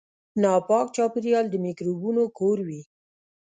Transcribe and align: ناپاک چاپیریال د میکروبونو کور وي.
ناپاک 0.41 0.87
چاپیریال 0.95 1.45
د 1.49 1.55
میکروبونو 1.65 2.23
کور 2.37 2.57
وي. 2.67 2.81